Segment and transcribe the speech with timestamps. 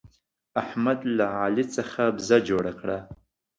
[0.61, 2.97] احمد له علي څخه بزه جوړه کړه.